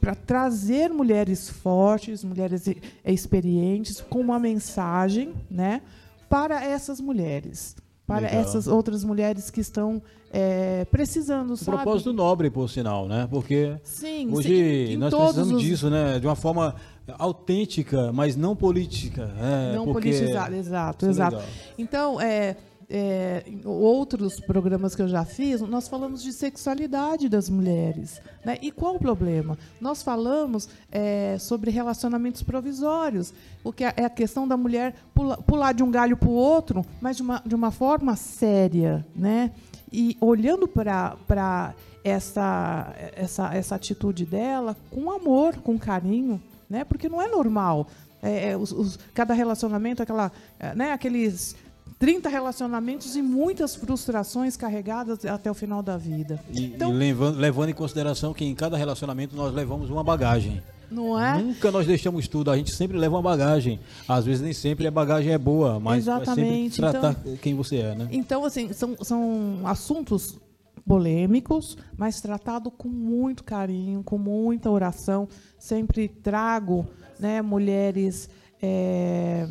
[0.00, 5.82] para trazer mulheres fortes, mulheres e- experientes, com uma mensagem, né?
[6.28, 8.40] Para essas mulheres, para Legal.
[8.40, 11.76] essas outras mulheres que estão é, precisando, Um sabe?
[11.78, 13.26] propósito nobre, por sinal, né?
[13.30, 16.18] Porque Sim, hoje sim, nós precisamos os- disso, né?
[16.18, 16.74] De uma forma
[17.18, 19.30] autêntica, mas não política.
[19.40, 21.42] É, não porque- politizado, exato, Isso é exato.
[21.78, 22.56] Então, é,
[22.88, 28.20] é, outros programas que eu já fiz, nós falamos de sexualidade das mulheres.
[28.44, 28.58] Né?
[28.62, 29.58] E qual o problema?
[29.80, 33.32] Nós falamos é, sobre relacionamentos provisórios,
[33.64, 36.32] o que é é a questão da mulher pula- pular de um galho para o
[36.32, 39.04] outro, mas de uma, de uma forma séria.
[39.14, 39.50] Né?
[39.92, 46.84] E olhando para essa, essa, essa atitude dela com amor, com carinho, né?
[46.84, 47.88] porque não é normal.
[48.22, 51.54] É, é, os- os- cada relacionamento, aquela, é, né, aqueles
[51.98, 56.38] 30 relacionamentos e muitas frustrações carregadas até o final da vida.
[56.52, 60.62] E, Então- e levando, levando em consideração que em cada relacionamento nós levamos uma bagagem.
[60.90, 61.42] Não é?
[61.42, 63.80] Nunca nós deixamos tudo, a gente sempre leva uma bagagem.
[64.06, 67.76] Às vezes nem sempre a bagagem é boa, mas vai Exatamente, sempre tratar quem você
[67.78, 68.08] é, né?
[68.12, 70.38] Então, assim, são, são assuntos
[70.86, 75.28] polêmicos, mas tratado com muito carinho, com muita oração.
[75.58, 76.86] Sempre trago
[77.18, 78.30] né, mulheres
[78.62, 79.46] é,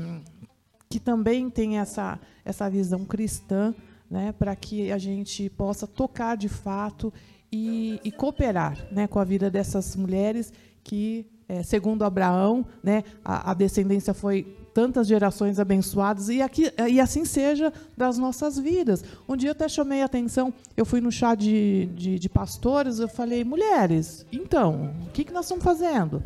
[0.96, 3.76] que também têm essa, essa visão cristã,
[4.10, 7.12] né, para que a gente possa tocar de fato
[7.52, 10.54] e, e cooperar né, com a vida dessas mulheres
[10.86, 17.02] que, é, segundo Abraão, né, a, a descendência foi tantas gerações abençoadas e, aqui, e
[17.02, 19.04] assim seja das nossas vidas.
[19.28, 23.00] Um dia eu até chamei a atenção, eu fui no chá de, de, de pastores,
[23.00, 26.24] eu falei, mulheres, então, o que, que nós estamos fazendo?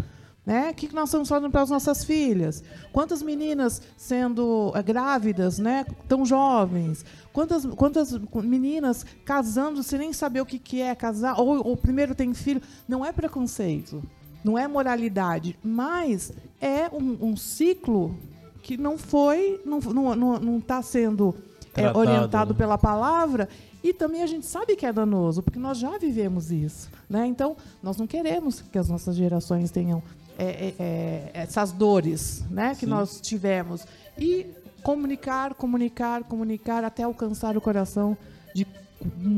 [0.50, 0.72] Né?
[0.72, 2.64] O que, nós estamos fazendo para as nossas filhas?
[2.92, 5.86] Quantas meninas sendo eh, grávidas, né?
[6.08, 7.06] tão jovens?
[7.32, 11.40] Quantas, quantas meninas casando sem nem saber o que, que é casar?
[11.40, 12.64] Ou, ou primeiro tem filho?
[12.88, 14.02] Não é preconceito,
[14.44, 18.18] não é moralidade, mas é um, um ciclo
[18.64, 21.36] que não foi, não está não, não, não tá sendo
[21.76, 23.48] é, orientado pela palavra
[23.84, 26.90] e também a gente sabe que é danoso, porque nós já vivemos isso.
[27.08, 27.28] Né?
[27.28, 30.02] Então, nós não queremos que as nossas gerações tenham
[30.40, 32.88] é, é, é, essas dores né, que Sim.
[32.88, 33.86] nós tivemos.
[34.18, 34.48] E
[34.82, 38.18] comunicar, comunicar, comunicar até alcançar o coração
[38.56, 38.66] de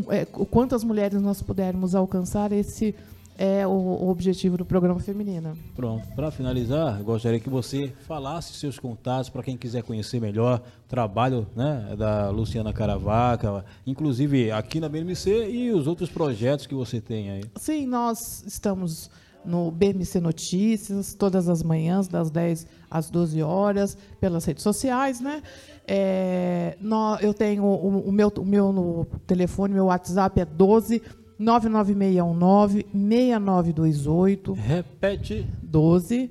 [0.10, 2.96] é, quantas mulheres nós pudermos alcançar esse
[3.38, 5.58] é o, o objetivo do programa Feminina.
[5.76, 10.88] Pronto, para finalizar, gostaria que você falasse seus contatos para quem quiser conhecer melhor o
[10.88, 17.02] trabalho né, da Luciana Caravaca, inclusive aqui na BMC e os outros projetos que você
[17.02, 17.44] tem aí.
[17.56, 19.10] Sim, nós estamos
[19.46, 25.42] no BMC Notícias, todas as manhãs, das 10 às 12 horas, pelas redes sociais, né?
[25.88, 31.02] É, nó- eu tenho o, o meu, o meu no telefone, meu WhatsApp é 12
[31.40, 35.48] 99619 6928 Repete.
[35.64, 36.30] 12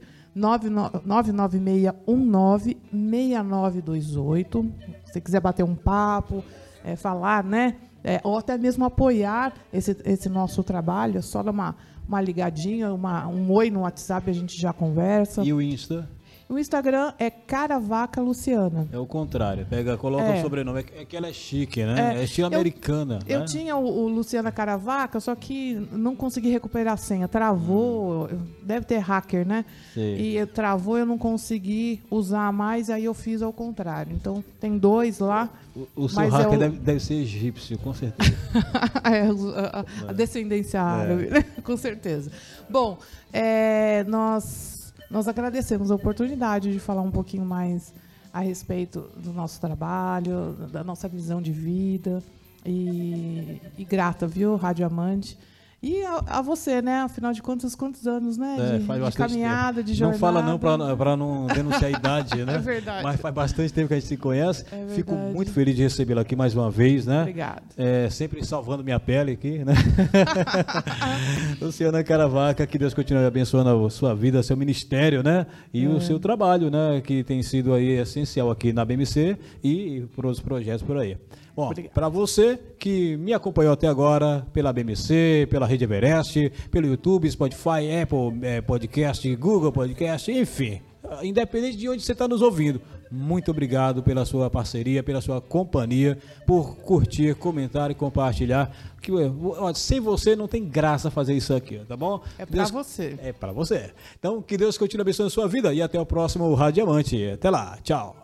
[3.40, 4.70] 996196928.
[5.04, 6.44] Se você quiser bater um papo,
[6.84, 7.76] é, falar, né?
[8.02, 11.76] É, ou até mesmo apoiar esse, esse nosso trabalho, é só dar uma,
[12.10, 15.44] uma ligadinha, uma, um oi no WhatsApp, a gente já conversa.
[15.44, 16.08] E o Insta
[16.50, 18.88] O Instagram é Caravaca Luciana.
[18.92, 19.64] é o contrário.
[19.70, 20.38] Pega, coloca É.
[20.38, 20.80] o sobrenome.
[20.80, 22.16] É que- É que ela é chique, né?
[22.16, 23.20] É, É, estilo eu- americana.
[23.28, 23.44] Eu né?
[23.46, 27.28] tinha o, o Luciana Caravaca, só que não consegui recuperar a senha.
[27.28, 28.28] Travou,
[28.64, 29.64] deve ter hacker, né?
[29.94, 30.38] Sei.
[30.40, 34.12] E travou, eu não consegui usar mais, aí eu fiz ao contrário.
[34.12, 35.48] Então tem dois lá.
[35.76, 38.34] O, o seu é hacker o- deve, deve ser egípcio, com certeza.
[39.04, 41.44] É, a, a- a descendência árabe, né?
[41.62, 42.30] com certeza.
[42.68, 42.98] Bom,
[43.32, 44.79] é, nós,
[45.10, 47.92] nós agradecemos a oportunidade de falar um pouquinho mais
[48.32, 52.22] a respeito do nosso trabalho, da nossa visão de vida.
[52.64, 55.36] E, e grata, viu, Rádio Amante?
[55.82, 57.00] E a, a você, né?
[57.00, 58.74] Afinal de contas, quantos anos, né?
[58.74, 59.86] É, de, faz de caminhada, tempo.
[59.86, 60.12] de jornada.
[60.12, 62.56] Não fala não pra não denunciar a idade, né?
[62.56, 63.02] É verdade.
[63.02, 64.66] Mas faz bastante tempo que a gente se conhece.
[64.70, 67.20] É Fico muito feliz de recebê-la aqui mais uma vez, né?
[67.22, 67.62] Obrigada.
[67.78, 69.72] É, sempre salvando minha pele aqui, né?
[71.60, 75.46] Luciana Caravaca, que Deus continue abençoando a sua vida, seu ministério, né?
[75.72, 75.88] E É.
[75.88, 77.00] o seu trabalho, né?
[77.02, 81.16] Que tem sido aí essencial aqui na BMC e para os projetos por aí.
[81.60, 87.30] Bom, para você que me acompanhou até agora pela BMC, pela Rede Everest, pelo YouTube,
[87.30, 90.80] Spotify, Apple eh, Podcast, Google Podcast, enfim,
[91.22, 96.16] independente de onde você está nos ouvindo, muito obrigado pela sua parceria, pela sua companhia,
[96.46, 98.70] por curtir, comentar e compartilhar.
[99.02, 102.22] Que ó, sem você não tem graça fazer isso aqui, tá bom?
[102.38, 103.18] É Deus- você.
[103.20, 103.90] É para você.
[104.18, 107.30] Então, que Deus continue abençoando a sua vida e até o próximo Rádio Diamante.
[107.30, 108.16] Até lá, tchau.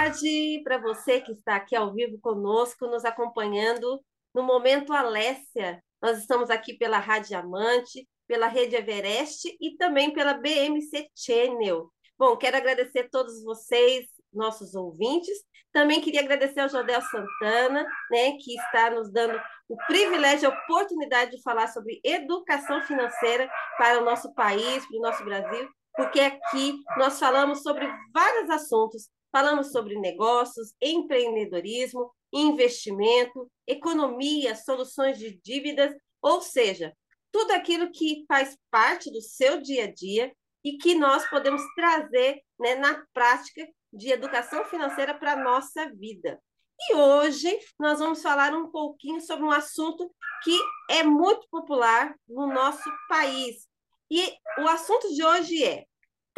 [0.00, 4.00] Tarde para você que está aqui ao vivo conosco, nos acompanhando
[4.34, 5.82] no Momento Alessia.
[6.00, 11.92] Nós estamos aqui pela Rádio Amante, pela Rede Everest e também pela BMC Channel.
[12.18, 15.36] Bom, quero agradecer a todos vocês, nossos ouvintes.
[15.70, 21.32] Também queria agradecer ao Jodel Santana, né, que está nos dando o privilégio, a oportunidade
[21.32, 25.68] de falar sobre educação financeira para o nosso país, para o nosso Brasil,
[26.00, 29.10] porque aqui nós falamos sobre vários assuntos.
[29.30, 36.96] Falamos sobre negócios, empreendedorismo, investimento, economia, soluções de dívidas, ou seja,
[37.30, 40.32] tudo aquilo que faz parte do seu dia a dia
[40.64, 46.40] e que nós podemos trazer né, na prática de educação financeira para a nossa vida.
[46.88, 50.10] E hoje nós vamos falar um pouquinho sobre um assunto
[50.42, 50.58] que
[50.88, 53.68] é muito popular no nosso país.
[54.10, 55.84] E o assunto de hoje é: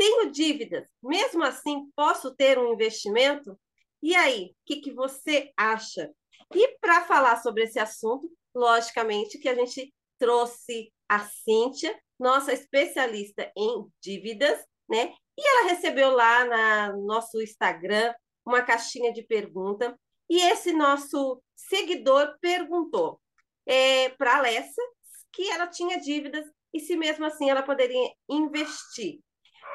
[0.02, 3.56] tenho dívidas, mesmo assim posso ter um investimento?
[4.02, 6.10] E aí, o que, que você acha?
[6.52, 13.52] E para falar sobre esse assunto, logicamente que a gente trouxe a Cíntia, nossa especialista
[13.56, 14.58] em dívidas,
[14.90, 15.14] né?
[15.38, 18.12] E ela recebeu lá na, no nosso Instagram
[18.44, 19.96] uma caixinha de pergunta.
[20.28, 23.20] E esse nosso seguidor perguntou
[23.64, 24.82] é, para a Alessa
[25.30, 29.20] que ela tinha dívidas e se mesmo assim ela poderia investir.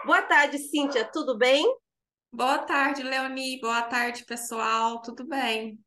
[0.06, 1.66] Boa tarde, Cíntia, tudo bem?
[2.32, 3.60] Boa tarde, Leoni.
[3.60, 5.02] Boa tarde, pessoal.
[5.02, 5.80] Tudo bem?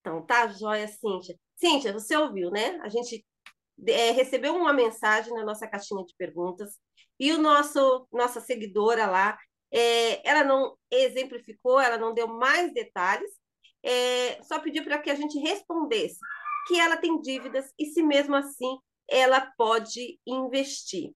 [0.00, 1.38] Então, tá joia, Cíntia.
[1.56, 2.78] Cíntia, você ouviu, né?
[2.82, 3.24] A gente
[3.86, 6.78] é, recebeu uma mensagem na nossa caixinha de perguntas
[7.18, 9.38] e o nosso nossa seguidora lá,
[9.72, 13.30] é, ela não exemplificou, ela não deu mais detalhes,
[13.82, 16.18] é, só pediu para que a gente respondesse
[16.66, 18.78] que ela tem dívidas e se mesmo assim
[19.08, 21.12] ela pode investir.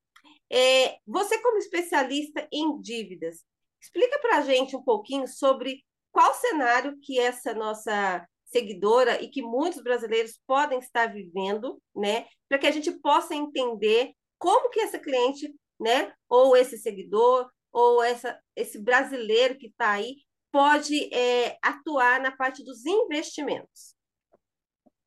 [0.51, 3.45] É, você, como especialista em dívidas,
[3.81, 9.43] explica para a gente um pouquinho sobre qual cenário que essa nossa seguidora e que
[9.43, 14.99] muitos brasileiros podem estar vivendo, né, para que a gente possa entender como que essa
[14.99, 20.17] cliente, né, ou esse seguidor, ou essa, esse brasileiro que está aí,
[20.51, 23.95] pode é, atuar na parte dos investimentos.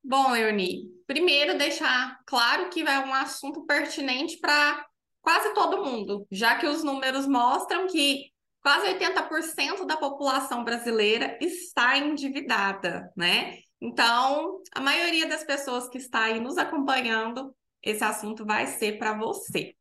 [0.04, 4.86] Bom, Leoni, primeiro deixar claro que é um assunto pertinente para
[5.22, 11.98] quase todo mundo, já que os números mostram que quase 80% da população brasileira está
[11.98, 13.60] endividada, né?
[13.82, 19.18] Então, a maioria das pessoas que está aí nos acompanhando, esse assunto vai ser para
[19.18, 19.74] você.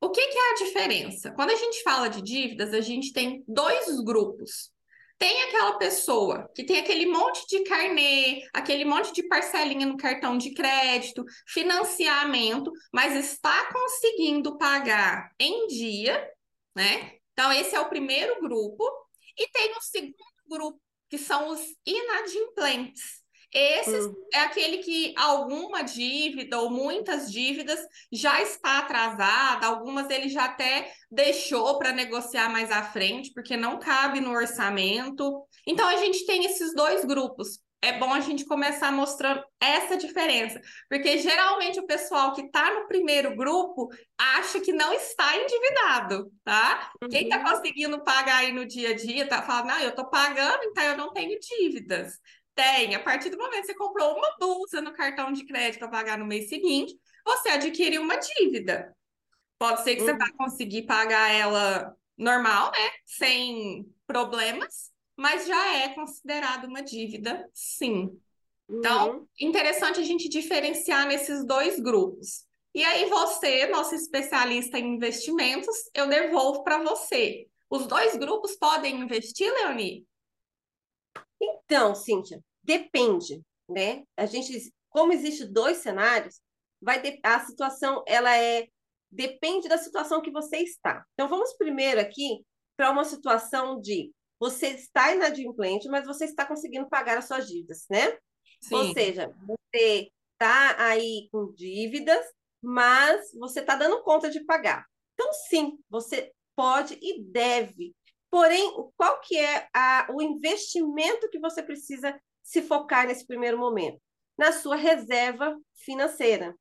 [0.00, 1.30] O que, que é a diferença?
[1.30, 4.71] Quando a gente fala de dívidas, a gente tem dois grupos.
[5.22, 10.36] Tem aquela pessoa que tem aquele monte de carnê, aquele monte de parcelinha no cartão
[10.36, 16.28] de crédito, financiamento, mas está conseguindo pagar em dia,
[16.74, 17.12] né?
[17.34, 18.82] Então, esse é o primeiro grupo.
[19.38, 20.16] E tem o segundo
[20.50, 23.21] grupo, que são os inadimplentes.
[23.52, 24.14] Esse uhum.
[24.32, 27.78] é aquele que alguma dívida ou muitas dívidas
[28.10, 33.78] já está atrasada, algumas ele já até deixou para negociar mais à frente, porque não
[33.78, 35.46] cabe no orçamento.
[35.66, 37.60] Então a gente tem esses dois grupos.
[37.84, 42.86] É bom a gente começar mostrando essa diferença, porque geralmente o pessoal que está no
[42.86, 46.92] primeiro grupo acha que não está endividado, tá?
[47.02, 47.08] Uhum.
[47.08, 50.62] Quem está conseguindo pagar aí no dia a dia, tá falando, não, eu estou pagando,
[50.62, 52.12] então eu não tenho dívidas.
[52.54, 52.94] Tem.
[52.94, 56.18] A partir do momento que você comprou uma bolsa no cartão de crédito para pagar
[56.18, 58.94] no mês seguinte, você adquiriu uma dívida.
[59.58, 60.06] Pode ser que uhum.
[60.08, 62.90] você vai conseguir pagar ela normal, né?
[63.06, 68.10] Sem problemas, mas já é considerado uma dívida, sim.
[68.68, 69.26] Então, uhum.
[69.40, 72.44] interessante a gente diferenciar nesses dois grupos.
[72.74, 77.46] E aí, você, nosso especialista em investimentos, eu devolvo para você.
[77.68, 80.06] Os dois grupos podem investir, Leonie?
[81.42, 84.04] Então, Cíntia, depende, né?
[84.16, 86.40] A gente, como existe dois cenários,
[86.80, 88.68] vai de, a situação ela é
[89.10, 91.04] depende da situação que você está.
[91.12, 92.44] Então vamos primeiro aqui
[92.76, 97.84] para uma situação de você está inadimplente, mas você está conseguindo pagar as suas dívidas,
[97.90, 98.16] né?
[98.60, 98.74] Sim.
[98.74, 102.24] Ou seja, você está aí com dívidas,
[102.60, 104.84] mas você está dando conta de pagar.
[105.14, 107.94] Então, sim, você pode e deve
[108.32, 114.00] Porém, qual que é a, o investimento que você precisa se focar nesse primeiro momento?
[114.38, 116.56] Na sua reserva financeira.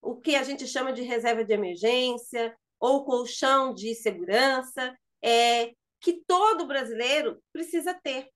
[0.00, 6.24] O que a gente chama de reserva de emergência ou colchão de segurança, é que
[6.26, 8.28] todo brasileiro precisa ter.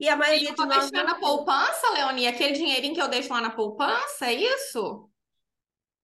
[0.00, 0.90] E a maioria eu de nós.
[0.90, 2.26] deixar na poupança, Leonie?
[2.26, 5.10] Aquele dinheirinho que eu deixo lá na poupança, é isso?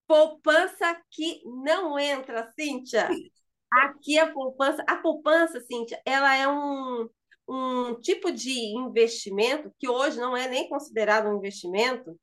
[0.06, 3.08] Poupança que não entra, Cíntia.
[3.72, 7.08] Aqui a poupança, a poupança, Cíntia, ela é um,
[7.48, 12.18] um tipo de investimento que hoje não é nem considerado um investimento,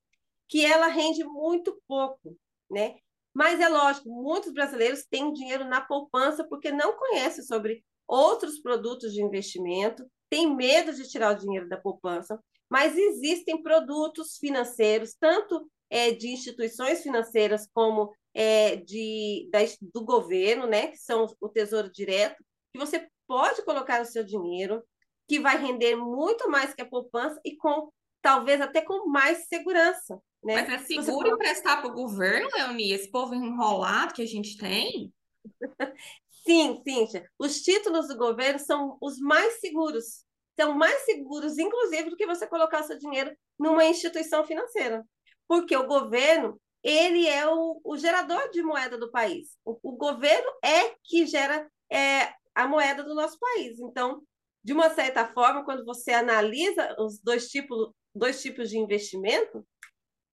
[0.49, 2.37] que ela rende muito pouco,
[2.69, 2.95] né?
[3.33, 9.13] Mas é lógico, muitos brasileiros têm dinheiro na poupança porque não conhecem sobre outros produtos
[9.13, 15.69] de investimento, têm medo de tirar o dinheiro da poupança, mas existem produtos financeiros, tanto
[15.89, 19.59] é, de instituições financeiras como é, de, da,
[19.93, 24.83] do governo, né, que são o Tesouro Direto, que você pode colocar o seu dinheiro,
[25.27, 30.21] que vai render muito mais que a poupança e com talvez até com mais segurança.
[30.43, 30.61] Né?
[30.61, 32.93] Mas é seguro emprestar para o governo, Leonie?
[32.93, 35.11] Esse povo enrolado que a gente tem?
[36.45, 37.29] Sim, Cíntia.
[37.37, 40.25] Os títulos do governo são os mais seguros.
[40.59, 45.05] São mais seguros, inclusive, do que você colocar o seu dinheiro numa instituição financeira.
[45.47, 49.57] Porque o governo, ele é o, o gerador de moeda do país.
[49.65, 53.79] O, o governo é que gera é, a moeda do nosso país.
[53.79, 54.21] Então,
[54.63, 59.65] de uma certa forma, quando você analisa os dois tipos, dois tipos de investimento,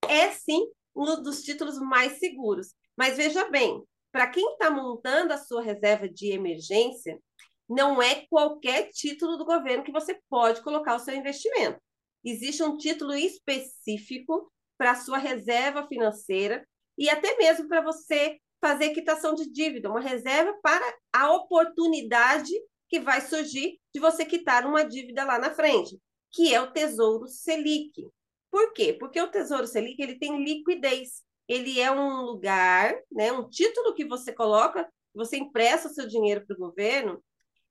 [0.08, 2.74] é sim um dos títulos mais seguros.
[2.96, 7.20] Mas veja bem, para quem está montando a sua reserva de emergência,
[7.68, 11.80] não é qualquer título do governo que você pode colocar o seu investimento.
[12.24, 18.90] Existe um título específico para a sua reserva financeira e até mesmo para você fazer
[18.90, 22.52] quitação de dívida, uma reserva para a oportunidade
[22.88, 25.98] que vai surgir de você quitar uma dívida lá na frente,
[26.32, 28.08] que é o Tesouro Selic.
[28.50, 28.92] Por quê?
[28.92, 31.22] Porque o Tesouro Selic ele tem liquidez.
[31.46, 36.46] Ele é um lugar, né, um título que você coloca, você empresta o seu dinheiro
[36.46, 37.22] para o governo,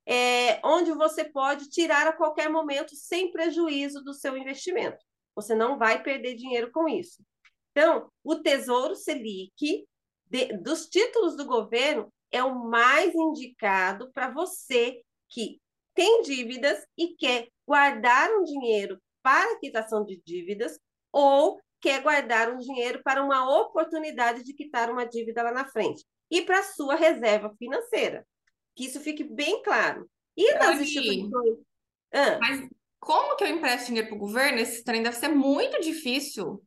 [0.06, 5.04] é, onde você pode tirar a qualquer momento sem prejuízo do seu investimento.
[5.36, 7.24] Você não vai perder dinheiro com isso.
[7.72, 9.86] Então, o Tesouro Selic,
[10.28, 15.60] de, dos títulos do governo, é o mais indicado para você que
[15.94, 20.80] tem dívidas e quer guardar um dinheiro para quitação de dívidas
[21.12, 26.06] ou quer guardar um dinheiro para uma oportunidade de quitar uma dívida lá na frente.
[26.30, 28.26] E para sua reserva financeira.
[28.76, 30.10] Que isso fique bem claro.
[30.36, 31.60] E nas instituições.
[32.12, 32.40] Ah.
[32.40, 32.70] Mas
[33.04, 34.60] como que eu empresto dinheiro para o governo?
[34.60, 36.64] Esse trem deve ser muito difícil.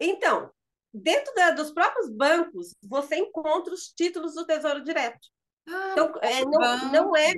[0.00, 0.50] Então,
[0.92, 5.28] dentro da, dos próprios bancos, você encontra os títulos do Tesouro Direto.
[5.68, 7.32] Ah, Então, é, não, não é,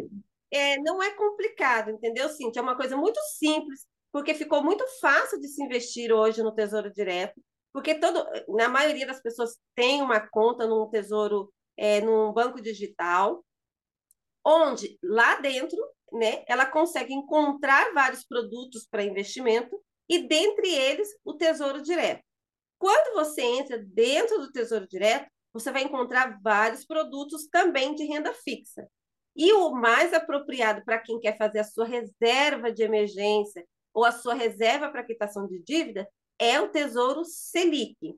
[0.50, 2.60] é, não é complicado, entendeu, Cintia?
[2.60, 6.92] É uma coisa muito simples, porque ficou muito fácil de se investir hoje no Tesouro
[6.92, 7.40] Direto,
[7.72, 13.44] porque todo, na maioria das pessoas tem uma conta num Tesouro, é, num banco digital,
[14.44, 15.78] onde lá dentro,
[16.12, 22.22] né, ela consegue encontrar vários produtos para investimento e dentre eles o Tesouro Direto.
[22.78, 28.32] Quando você entra dentro do Tesouro Direto, você vai encontrar vários produtos também de renda
[28.32, 28.88] fixa.
[29.36, 34.12] E o mais apropriado para quem quer fazer a sua reserva de emergência ou a
[34.12, 36.08] sua reserva para quitação de dívida
[36.38, 38.16] é o Tesouro Selic.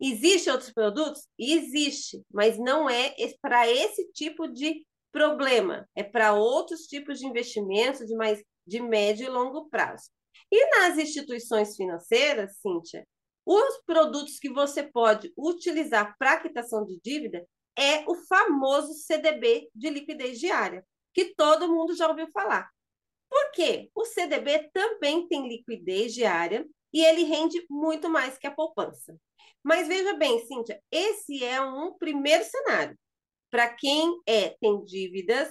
[0.00, 1.26] Existem outros produtos?
[1.38, 8.06] Existe, mas não é para esse tipo de problema, é para outros tipos de investimentos
[8.06, 10.10] de mais de médio e longo prazo.
[10.52, 13.02] E nas instituições financeiras, Cíntia,
[13.46, 17.46] os produtos que você pode utilizar para quitação de dívida
[17.78, 22.68] é o famoso CDB de liquidez diária, que todo mundo já ouviu falar.
[23.30, 23.90] Por quê?
[23.94, 29.16] O CDB também tem liquidez diária e ele rende muito mais que a poupança.
[29.64, 32.98] Mas veja bem, Cíntia, esse é um primeiro cenário.
[33.56, 35.48] Para quem é, tem dívidas,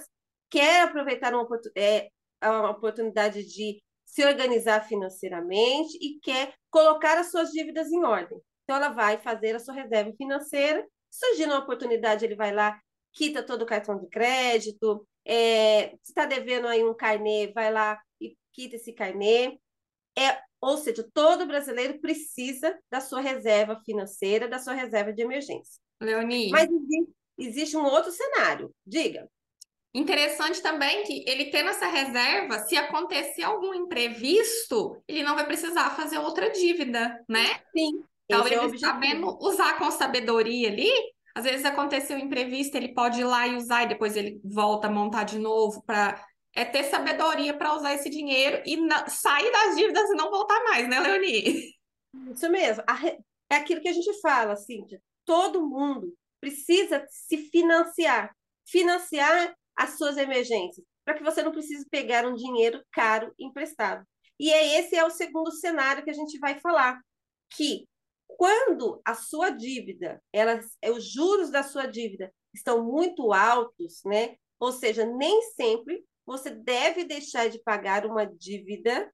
[0.48, 1.44] quer aproveitar uma,
[1.76, 2.08] é,
[2.40, 8.40] uma oportunidade de se organizar financeiramente e quer colocar as suas dívidas em ordem.
[8.62, 10.86] Então, ela vai fazer a sua reserva financeira.
[11.10, 12.80] Surgindo uma oportunidade, ele vai lá,
[13.12, 15.04] quita todo o cartão de crédito.
[15.24, 19.58] É, se está devendo aí um carnê, vai lá e quita esse carnê.
[20.16, 25.80] É, ou seja, todo brasileiro precisa da sua reserva financeira, da sua reserva de emergência.
[26.00, 26.50] Leonie.
[26.50, 28.74] Mas existe, existe um outro cenário.
[28.86, 29.28] Diga.
[29.94, 35.90] Interessante também que ele tendo essa reserva, se acontecer algum imprevisto, ele não vai precisar
[35.96, 37.60] fazer outra dívida, né?
[37.74, 38.02] Sim.
[38.28, 38.78] Então, é ele objetivo.
[38.78, 40.90] sabendo usar com sabedoria ali,
[41.34, 44.88] às vezes aconteceu um imprevisto, ele pode ir lá e usar e depois ele volta
[44.88, 46.22] a montar de novo para
[46.54, 48.78] é ter sabedoria para usar esse dinheiro e
[49.08, 51.74] sair das dívidas e não voltar mais, né, Leonie?
[52.32, 52.82] Isso mesmo.
[53.50, 55.00] É aquilo que a gente fala, Cíntia.
[55.24, 56.12] Todo mundo
[56.46, 58.32] precisa se financiar.
[58.68, 64.06] Financiar as suas emergências, para que você não precise pegar um dinheiro caro emprestado.
[64.38, 67.00] E é esse é o segundo cenário que a gente vai falar,
[67.50, 67.88] que
[68.28, 70.60] quando a sua dívida, ela,
[70.94, 74.36] os juros da sua dívida estão muito altos, né?
[74.58, 79.12] Ou seja, nem sempre você deve deixar de pagar uma dívida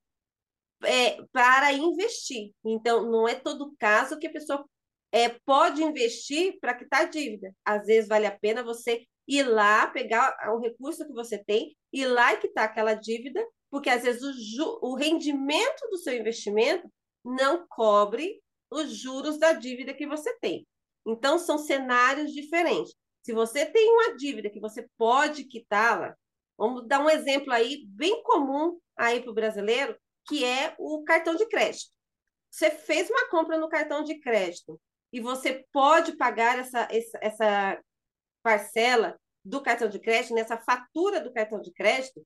[0.85, 2.53] é, para investir.
[2.65, 4.65] Então, não é todo caso que a pessoa
[5.13, 7.55] é, pode investir para quitar dívida.
[7.65, 12.07] Às vezes vale a pena você ir lá, pegar o recurso que você tem, ir
[12.07, 14.23] lá e quitar aquela dívida, porque às vezes
[14.59, 16.91] o, o rendimento do seu investimento
[17.23, 20.67] não cobre os juros da dívida que você tem.
[21.07, 22.95] Então, são cenários diferentes.
[23.23, 26.17] Se você tem uma dívida que você pode quitá-la,
[26.57, 29.97] vamos dar um exemplo aí bem comum aí para o brasileiro,
[30.27, 31.91] que é o cartão de crédito.
[32.51, 34.81] Você fez uma compra no cartão de crédito
[35.13, 36.89] e você pode pagar essa,
[37.21, 37.81] essa,
[38.43, 42.25] parcela do cartão de crédito, nessa fatura do cartão de crédito,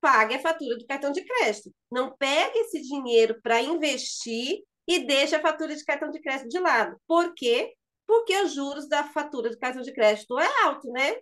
[0.00, 1.72] pague a fatura do cartão de crédito.
[1.90, 6.58] Não pegue esse dinheiro para investir e deixe a fatura de cartão de crédito de
[6.58, 6.96] lado.
[7.06, 7.74] Por quê?
[8.06, 11.16] Porque os juros da fatura do cartão de crédito é alto, né?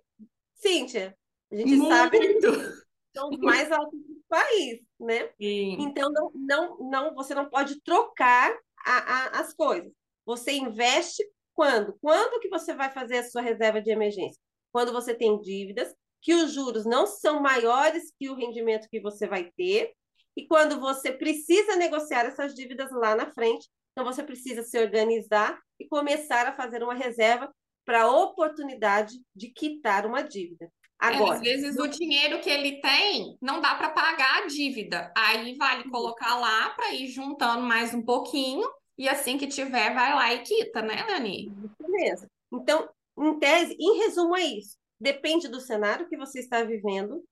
[0.55, 1.17] Cíntia,
[1.51, 2.85] a gente sabe que Muito.
[3.15, 5.31] são os mais altos do país, né?
[5.41, 5.77] Sim.
[5.81, 8.55] Então, não, não, não, você não pode trocar
[8.85, 9.91] a, a, as coisas.
[10.27, 11.23] Você investe
[11.55, 11.97] quando?
[12.01, 14.41] Quando que você vai fazer a sua reserva de emergência?
[14.73, 19.27] Quando você tem dívidas, que os juros não são maiores que o rendimento que você
[19.27, 19.93] vai ter,
[20.37, 25.59] e quando você precisa negociar essas dívidas lá na frente, então você precisa se organizar
[25.79, 27.53] e começar a fazer uma reserva
[27.85, 30.65] para a oportunidade de quitar uma dívida.
[31.01, 35.13] É, Agora, às vezes o dinheiro que ele tem não dá para pagar a dívida.
[35.17, 38.67] Aí vale colocar lá para ir juntando mais um pouquinho
[38.97, 41.51] e assim que tiver, vai lá e quita, né, Leonie?
[41.79, 42.31] Beleza.
[42.53, 42.89] Então,
[43.19, 44.77] em tese, em resumo, é isso.
[45.01, 47.23] Depende do cenário que você está vivendo,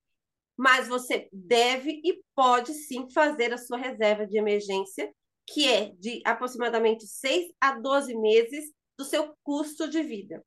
[0.56, 5.12] mas você deve e pode sim fazer a sua reserva de emergência,
[5.46, 10.44] que é de aproximadamente 6 a 12 meses do seu custo de vida.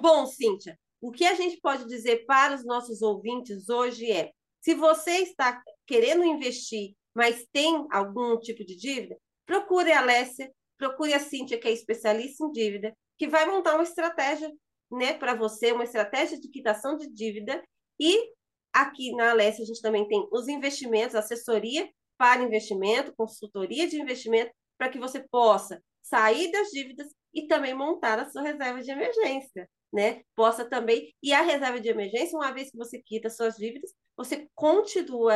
[0.00, 4.74] Bom, Cíntia, o que a gente pode dizer para os nossos ouvintes hoje é: se
[4.74, 9.16] você está querendo investir, mas tem algum tipo de dívida,
[9.46, 13.82] procure a Alessia, procure a Cíntia, que é especialista em dívida, que vai montar uma
[13.82, 14.50] estratégia
[14.90, 17.62] né, para você, uma estratégia de quitação de dívida.
[17.98, 18.32] E
[18.72, 21.88] aqui na Alessia a gente também tem os investimentos, assessoria
[22.18, 28.18] para investimento, consultoria de investimento, para que você possa sair das dívidas e também montar
[28.18, 30.22] a sua reserva de emergência, né?
[30.34, 34.48] Possa também, e a reserva de emergência, uma vez que você quita suas dívidas, você
[34.54, 35.34] continua,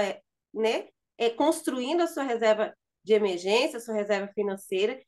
[0.55, 0.89] né,
[1.19, 5.01] é, construindo a sua reserva de emergência, sua reserva financeira,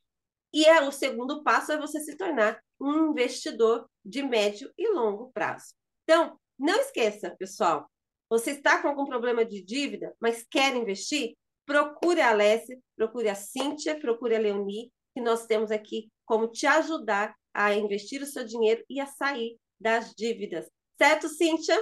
[0.53, 5.31] e é, o segundo passo é você se tornar um investidor de médio e longo
[5.31, 5.73] prazo.
[6.03, 7.89] Então, não esqueça, pessoal,
[8.29, 11.35] você está com algum problema de dívida, mas quer investir?
[11.65, 16.67] Procure a Alessia, procure a Cíntia, procure a Leonie, que nós temos aqui como te
[16.67, 20.69] ajudar a investir o seu dinheiro e a sair das dívidas.
[20.97, 21.77] Certo, Cíntia?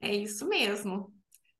[0.00, 1.12] É isso mesmo.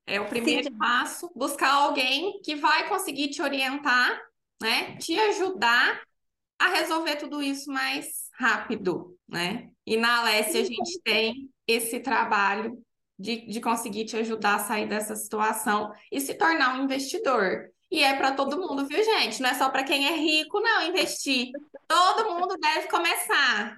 [0.08, 0.78] É o primeiro Cíntia.
[0.78, 4.18] passo, buscar alguém que vai conseguir te orientar,
[4.60, 4.96] né?
[4.96, 6.02] Te ajudar
[6.58, 9.70] a resolver tudo isso mais rápido, né?
[9.86, 12.82] E na Alessia a gente tem esse trabalho
[13.18, 17.70] de, de conseguir te ajudar a sair dessa situação e se tornar um investidor.
[17.90, 19.42] E é para todo mundo, viu, gente?
[19.42, 21.50] Não é só para quem é rico, não, investir.
[21.86, 23.76] Todo mundo deve começar.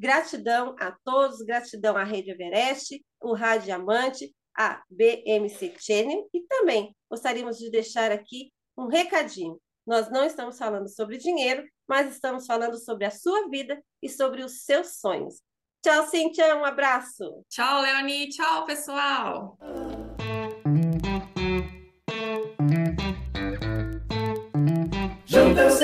[0.02, 6.92] Gratidão a todos, gratidão à Rede Everest, o Rádio Diamante, a BMC Channel e também
[7.08, 9.60] gostaríamos de deixar aqui um recadinho.
[9.86, 14.42] Nós não estamos falando sobre dinheiro, mas estamos falando sobre a sua vida e sobre
[14.42, 15.40] os seus sonhos.
[15.84, 17.44] Tchau, Cintia, um abraço.
[17.48, 18.28] Tchau, Leonie.
[18.28, 19.56] Tchau, pessoal.
[25.24, 25.78] Juntos,